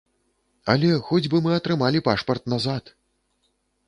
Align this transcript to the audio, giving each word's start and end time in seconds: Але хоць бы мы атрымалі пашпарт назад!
Але 0.73 0.87
хоць 1.09 1.29
бы 1.33 1.41
мы 1.47 1.51
атрымалі 1.57 2.01
пашпарт 2.07 2.43
назад! 2.55 2.91